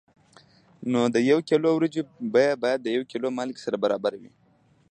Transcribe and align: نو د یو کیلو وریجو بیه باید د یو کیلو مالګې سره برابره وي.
نو 0.91 1.01
د 1.13 1.17
یو 1.29 1.39
کیلو 1.49 1.69
وریجو 1.73 2.03
بیه 2.33 2.53
باید 2.63 2.79
د 2.83 2.87
یو 2.95 3.03
کیلو 3.11 3.27
مالګې 3.37 3.61
سره 3.65 3.77
برابره 3.83 4.17
وي. 4.21 4.31